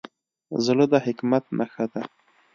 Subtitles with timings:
[0.65, 2.01] زړه د حکمت نښه ده.